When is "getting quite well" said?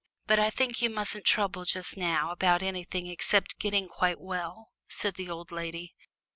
3.59-4.71